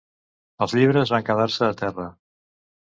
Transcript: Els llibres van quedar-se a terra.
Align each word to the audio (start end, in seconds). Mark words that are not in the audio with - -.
Els 0.67 0.73
llibres 0.79 1.13
van 1.17 1.29
quedar-se 1.29 1.71
a 1.71 1.79
terra. 1.85 2.11